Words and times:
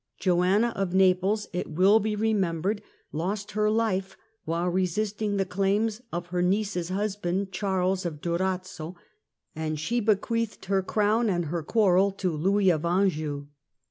Joanna 0.17 0.69
of 0.75 0.95
Naples, 0.95 1.47
it 1.53 1.69
will 1.69 1.99
be 1.99 2.15
remembered, 2.15 2.81
lost 3.11 3.51
her 3.51 3.69
life 3.69 4.05
Disputed 4.07 4.27
while 4.45 4.67
resisting 4.69 5.37
the 5.37 5.45
claims 5.45 6.01
of 6.11 6.25
her 6.29 6.41
niece's 6.41 6.89
husband, 6.89 7.51
Charles 7.51 7.99
fn 8.03 8.13
Napie" 8.13 8.15
of 8.15 8.21
Durazzo, 8.21 8.95
and 9.55 9.79
she 9.79 9.99
bequeathed 9.99 10.65
her 10.65 10.81
crown 10.81 11.29
and 11.29 11.45
her 11.45 11.61
quarrel 11.61 12.09
to 12.13 12.31
Louis 12.35 12.71
of 12.71 12.83
Anjou. 12.83 13.45